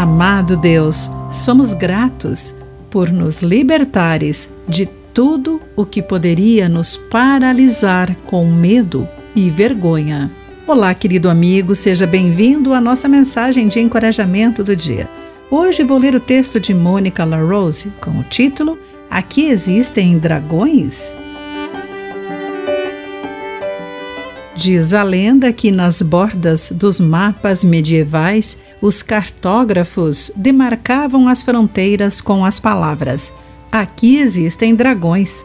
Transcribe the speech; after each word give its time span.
Amado 0.00 0.56
Deus, 0.56 1.10
somos 1.30 1.74
gratos 1.74 2.54
por 2.88 3.12
nos 3.12 3.42
libertares 3.42 4.50
de 4.66 4.86
tudo 5.12 5.60
o 5.76 5.84
que 5.84 6.00
poderia 6.00 6.70
nos 6.70 6.96
paralisar 6.96 8.16
com 8.24 8.50
medo 8.50 9.06
e 9.36 9.50
vergonha. 9.50 10.30
Olá, 10.66 10.94
querido 10.94 11.28
amigo, 11.28 11.74
seja 11.74 12.06
bem-vindo 12.06 12.72
à 12.72 12.80
nossa 12.80 13.10
mensagem 13.10 13.68
de 13.68 13.78
encorajamento 13.78 14.64
do 14.64 14.74
dia. 14.74 15.06
Hoje 15.50 15.84
vou 15.84 15.98
ler 15.98 16.14
o 16.14 16.20
texto 16.20 16.58
de 16.58 16.72
Mônica 16.72 17.22
LaRose 17.22 17.92
com 18.00 18.12
o 18.12 18.24
título 18.24 18.78
Aqui 19.10 19.50
existem 19.50 20.16
dragões? 20.16 21.14
Diz 24.60 24.92
a 24.92 25.02
lenda 25.02 25.52
que 25.54 25.70
nas 25.70 26.02
bordas 26.02 26.70
dos 26.70 27.00
mapas 27.00 27.64
medievais, 27.64 28.58
os 28.80 29.02
cartógrafos 29.02 30.30
demarcavam 30.34 31.28
as 31.28 31.42
fronteiras 31.42 32.20
com 32.20 32.44
as 32.44 32.58
palavras: 32.58 33.32
Aqui 33.70 34.18
existem 34.18 34.74
dragões. 34.74 35.44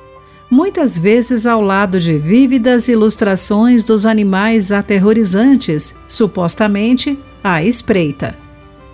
Muitas 0.50 0.98
vezes 0.98 1.46
ao 1.46 1.60
lado 1.60 2.00
de 2.00 2.18
vívidas 2.18 2.88
ilustrações 2.88 3.84
dos 3.84 4.06
animais 4.06 4.72
aterrorizantes, 4.72 5.96
supostamente 6.08 7.18
à 7.44 7.64
espreita. 7.64 8.36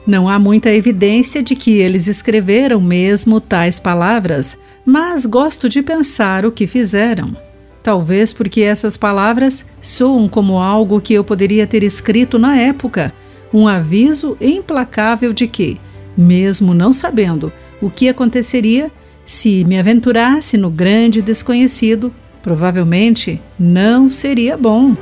Não 0.07 0.27
há 0.27 0.39
muita 0.39 0.73
evidência 0.73 1.43
de 1.43 1.55
que 1.55 1.77
eles 1.77 2.07
escreveram 2.07 2.81
mesmo 2.81 3.39
tais 3.39 3.79
palavras, 3.79 4.57
mas 4.85 5.25
gosto 5.25 5.69
de 5.69 5.83
pensar 5.83 6.45
o 6.45 6.51
que 6.51 6.65
fizeram. 6.65 7.35
Talvez 7.83 8.31
porque 8.31 8.61
essas 8.61 8.95
palavras 8.95 9.65
soam 9.79 10.27
como 10.27 10.59
algo 10.59 11.01
que 11.01 11.13
eu 11.13 11.23
poderia 11.23 11.67
ter 11.67 11.83
escrito 11.83 12.39
na 12.39 12.57
época, 12.57 13.13
um 13.53 13.67
aviso 13.67 14.37
implacável 14.39 15.33
de 15.33 15.47
que, 15.47 15.79
mesmo 16.17 16.73
não 16.73 16.91
sabendo 16.91 17.51
o 17.81 17.89
que 17.89 18.09
aconteceria 18.09 18.91
se 19.23 19.63
me 19.65 19.79
aventurasse 19.79 20.57
no 20.57 20.69
grande 20.69 21.21
desconhecido, 21.21 22.13
provavelmente 22.41 23.41
não 23.59 24.09
seria 24.09 24.57
bom. 24.57 24.95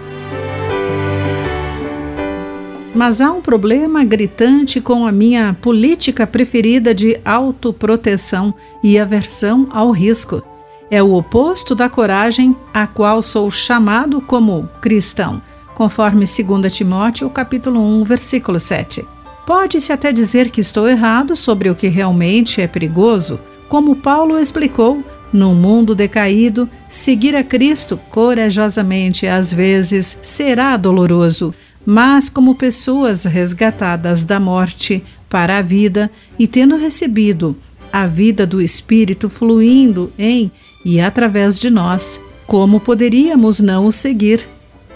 Mas 2.94 3.22
há 3.22 3.32
um 3.32 3.42
problema 3.42 4.04
gritante 4.04 4.82
com 4.82 5.06
a 5.06 5.12
minha 5.12 5.56
política 5.62 6.28
preferida 6.28 6.94
de 6.94 7.20
autoproteção 7.24 8.54
e 8.84 9.00
aversão 9.00 9.68
ao 9.72 9.92
risco 9.92 10.44
é 10.92 11.04
o 11.04 11.14
oposto 11.14 11.76
da 11.76 11.88
coragem 11.88 12.56
a 12.74 12.88
qual 12.88 13.22
sou 13.22 13.50
chamado 13.52 14.20
como 14.22 14.68
cristão, 14.82 15.42
conforme 15.80 16.26
2 16.26 16.76
Timóteo 16.76 17.30
capítulo 17.30 17.80
1, 17.80 18.04
versículo 18.04 18.60
7. 18.60 19.08
Pode-se 19.48 19.94
até 19.94 20.12
dizer 20.12 20.50
que 20.50 20.60
estou 20.60 20.90
errado 20.90 21.38
sobre 21.38 21.70
o 21.70 21.76
que 21.76 21.88
realmente 21.88 22.62
é 22.62 22.68
perigoso, 22.68 23.40
como 23.70 23.96
Paulo 23.96 24.38
explicou, 24.38 25.02
num 25.32 25.56
mundo 25.56 25.96
decaído, 25.96 26.70
seguir 26.90 27.34
a 27.34 27.46
Cristo 27.46 27.98
corajosamente 28.10 29.26
às 29.26 29.54
vezes 29.54 30.20
será 30.22 30.76
doloroso, 30.76 31.56
mas 31.86 32.28
como 32.28 32.56
pessoas 32.56 33.24
resgatadas 33.24 34.26
da 34.26 34.38
morte 34.38 35.02
para 35.30 35.60
a 35.60 35.62
vida 35.62 36.12
e 36.38 36.46
tendo 36.46 36.76
recebido 36.76 37.56
a 37.90 38.06
vida 38.06 38.46
do 38.46 38.62
Espírito 38.62 39.30
fluindo 39.30 40.12
em 40.20 40.52
e 40.84 41.00
através 41.00 41.58
de 41.58 41.70
nós. 41.70 42.20
Como 42.46 42.82
poderíamos 42.82 43.62
não 43.62 43.86
o 43.86 43.94
seguir? 43.94 44.46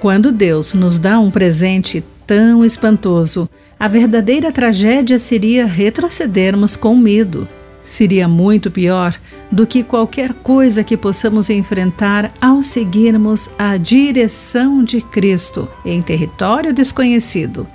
Quando 0.04 0.34
Deus 0.34 0.74
nos 0.74 1.00
dá 1.00 1.18
um 1.18 1.32
presente 1.32 2.04
tão 2.28 2.66
espantoso, 2.66 3.50
a 3.80 3.88
verdadeira 3.88 4.52
tragédia 4.52 5.18
seria 5.18 5.66
retrocedermos 5.66 6.76
com 6.76 6.94
medo. 6.94 7.48
Seria 7.82 8.28
muito 8.28 8.70
pior 8.70 9.18
do 9.50 9.66
que 9.66 9.82
qualquer 9.82 10.34
coisa 10.34 10.84
que 10.84 10.98
possamos 10.98 11.50
enfrentar 11.50 12.34
ao 12.42 12.62
seguirmos 12.64 13.52
a 13.58 13.78
direção 13.78 14.84
de 14.84 15.00
Cristo 15.00 15.70
em 15.86 16.02
território 16.02 16.74
desconhecido. 16.74 17.66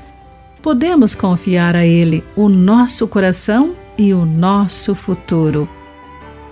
Podemos 0.61 1.15
confiar 1.15 1.75
a 1.75 1.87
Ele 1.87 2.23
o 2.37 2.51
nosso 2.51 3.09
coração 3.09 3.75
e 3.97 4.13
o 4.13 4.27
nosso 4.27 4.95
futuro. 4.95 5.67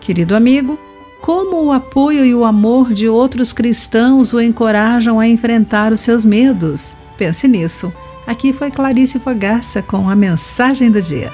Querido 0.00 0.34
amigo, 0.34 0.78
como 1.26 1.64
o 1.64 1.72
apoio 1.72 2.24
e 2.24 2.32
o 2.36 2.44
amor 2.44 2.94
de 2.94 3.08
outros 3.08 3.52
cristãos 3.52 4.32
o 4.32 4.40
encorajam 4.40 5.18
a 5.18 5.26
enfrentar 5.26 5.90
os 5.90 5.98
seus 5.98 6.24
medos? 6.24 6.94
Pense 7.18 7.48
nisso. 7.48 7.92
Aqui 8.24 8.52
foi 8.52 8.70
Clarice 8.70 9.18
Fogaça 9.18 9.82
com 9.82 10.08
a 10.08 10.14
mensagem 10.14 10.88
do 10.88 11.02
dia. 11.02 11.32